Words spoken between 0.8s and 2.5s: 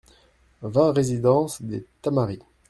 résidence des Tamaris